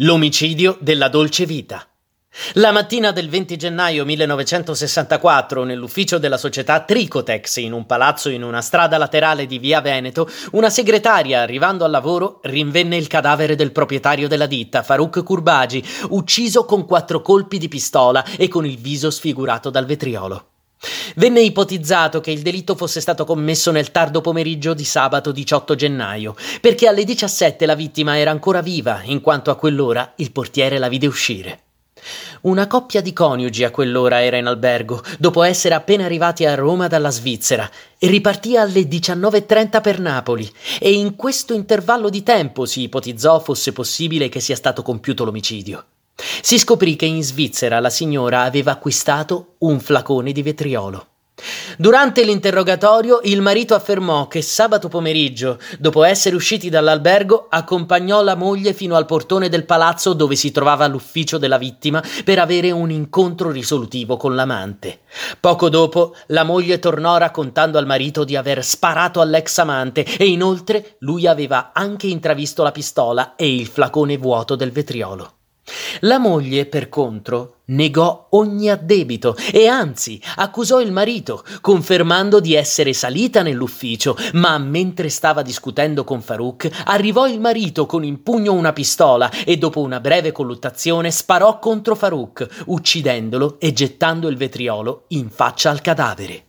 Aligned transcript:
L'omicidio 0.00 0.76
della 0.82 1.08
dolce 1.08 1.46
vita. 1.46 1.82
La 2.52 2.70
mattina 2.70 3.12
del 3.12 3.30
20 3.30 3.56
gennaio 3.56 4.04
1964, 4.04 5.64
nell'ufficio 5.64 6.18
della 6.18 6.36
società 6.36 6.80
Tricotex, 6.80 7.56
in 7.56 7.72
un 7.72 7.86
palazzo 7.86 8.28
in 8.28 8.42
una 8.42 8.60
strada 8.60 8.98
laterale 8.98 9.46
di 9.46 9.58
via 9.58 9.80
Veneto, 9.80 10.28
una 10.52 10.68
segretaria, 10.68 11.40
arrivando 11.40 11.86
al 11.86 11.92
lavoro, 11.92 12.40
rinvenne 12.42 12.98
il 12.98 13.06
cadavere 13.06 13.54
del 13.54 13.72
proprietario 13.72 14.28
della 14.28 14.44
ditta, 14.44 14.82
Farouk 14.82 15.22
Kurbagi, 15.22 15.82
ucciso 16.10 16.66
con 16.66 16.84
quattro 16.84 17.22
colpi 17.22 17.56
di 17.56 17.68
pistola 17.68 18.22
e 18.36 18.48
con 18.48 18.66
il 18.66 18.76
viso 18.76 19.10
sfigurato 19.10 19.70
dal 19.70 19.86
vetriolo. 19.86 20.55
Venne 21.18 21.40
ipotizzato 21.40 22.20
che 22.20 22.30
il 22.30 22.42
delitto 22.42 22.74
fosse 22.74 23.00
stato 23.00 23.24
commesso 23.24 23.70
nel 23.70 23.90
tardo 23.90 24.20
pomeriggio 24.20 24.74
di 24.74 24.84
sabato 24.84 25.32
18 25.32 25.74
gennaio, 25.74 26.36
perché 26.60 26.88
alle 26.88 27.04
17 27.04 27.64
la 27.64 27.74
vittima 27.74 28.18
era 28.18 28.30
ancora 28.30 28.60
viva, 28.60 29.00
in 29.02 29.22
quanto 29.22 29.50
a 29.50 29.56
quell'ora 29.56 30.12
il 30.16 30.30
portiere 30.30 30.76
la 30.76 30.88
vide 30.88 31.06
uscire. 31.06 31.60
Una 32.42 32.66
coppia 32.66 33.00
di 33.00 33.14
coniugi 33.14 33.64
a 33.64 33.70
quell'ora 33.70 34.22
era 34.22 34.36
in 34.36 34.44
albergo, 34.44 35.02
dopo 35.18 35.42
essere 35.42 35.74
appena 35.74 36.04
arrivati 36.04 36.44
a 36.44 36.54
Roma 36.54 36.86
dalla 36.86 37.10
Svizzera, 37.10 37.66
e 37.98 38.08
ripartì 38.08 38.58
alle 38.58 38.82
19.30 38.82 39.80
per 39.80 39.98
Napoli, 39.98 40.46
e 40.78 40.92
in 40.92 41.16
questo 41.16 41.54
intervallo 41.54 42.10
di 42.10 42.22
tempo 42.22 42.66
si 42.66 42.82
ipotizzò 42.82 43.40
fosse 43.40 43.72
possibile 43.72 44.28
che 44.28 44.40
sia 44.40 44.54
stato 44.54 44.82
compiuto 44.82 45.24
l'omicidio. 45.24 45.82
Si 46.42 46.58
scoprì 46.58 46.96
che 46.96 47.06
in 47.06 47.22
Svizzera 47.22 47.80
la 47.80 47.90
signora 47.90 48.42
aveva 48.42 48.72
acquistato 48.72 49.54
un 49.58 49.80
flacone 49.80 50.32
di 50.32 50.42
vetriolo. 50.42 51.06
Durante 51.76 52.24
l'interrogatorio 52.24 53.20
il 53.24 53.42
marito 53.42 53.74
affermò 53.74 54.26
che 54.26 54.40
sabato 54.40 54.88
pomeriggio, 54.88 55.58
dopo 55.78 56.02
essere 56.02 56.34
usciti 56.34 56.70
dall'albergo, 56.70 57.48
accompagnò 57.50 58.22
la 58.22 58.34
moglie 58.34 58.72
fino 58.72 58.96
al 58.96 59.04
portone 59.04 59.50
del 59.50 59.66
palazzo 59.66 60.14
dove 60.14 60.34
si 60.34 60.50
trovava 60.50 60.86
l'ufficio 60.86 61.36
della 61.36 61.58
vittima 61.58 62.02
per 62.24 62.38
avere 62.38 62.70
un 62.70 62.90
incontro 62.90 63.50
risolutivo 63.50 64.16
con 64.16 64.34
l'amante. 64.34 65.00
Poco 65.38 65.68
dopo 65.68 66.14
la 66.28 66.44
moglie 66.44 66.78
tornò 66.78 67.18
raccontando 67.18 67.76
al 67.76 67.86
marito 67.86 68.24
di 68.24 68.34
aver 68.34 68.64
sparato 68.64 69.20
all'ex 69.20 69.58
amante 69.58 70.04
e 70.16 70.26
inoltre 70.26 70.96
lui 71.00 71.26
aveva 71.26 71.72
anche 71.74 72.06
intravisto 72.06 72.62
la 72.62 72.72
pistola 72.72 73.34
e 73.36 73.54
il 73.54 73.66
flacone 73.66 74.16
vuoto 74.16 74.56
del 74.56 74.72
vetriolo. 74.72 75.32
La 76.00 76.18
moglie, 76.18 76.66
per 76.66 76.88
contro, 76.88 77.56
negò 77.66 78.28
ogni 78.30 78.70
addebito 78.70 79.36
e 79.52 79.66
anzi 79.66 80.20
accusò 80.36 80.80
il 80.80 80.92
marito, 80.92 81.42
confermando 81.60 82.38
di 82.40 82.54
essere 82.54 82.92
salita 82.92 83.42
nell'ufficio, 83.42 84.16
ma 84.34 84.58
mentre 84.58 85.08
stava 85.08 85.42
discutendo 85.42 86.04
con 86.04 86.20
Farouk, 86.20 86.82
arrivò 86.84 87.26
il 87.26 87.40
marito 87.40 87.86
con 87.86 88.04
in 88.04 88.22
pugno 88.22 88.52
una 88.52 88.72
pistola 88.72 89.30
e 89.44 89.56
dopo 89.56 89.80
una 89.80 90.00
breve 90.00 90.32
colluttazione 90.32 91.10
sparò 91.10 91.58
contro 91.58 91.94
Farouk, 91.94 92.64
uccidendolo 92.66 93.58
e 93.58 93.72
gettando 93.72 94.28
il 94.28 94.36
vetriolo 94.36 95.04
in 95.08 95.30
faccia 95.30 95.70
al 95.70 95.80
cadavere. 95.80 96.45